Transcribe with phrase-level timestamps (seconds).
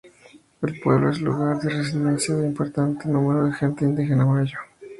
[0.63, 4.57] El pueblo es lugar de residencia de un importante número de gente indígena mayo.